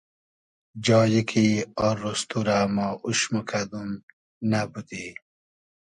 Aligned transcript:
جای 0.85 1.21
کی 1.29 1.47
آر 1.87 1.95
رۉز 2.01 2.21
تو 2.29 2.39
رۂ 2.47 2.59
ما 2.75 2.87
اوش 3.05 3.19
موکئدوم 3.31 3.89
نئبودی 4.49 5.05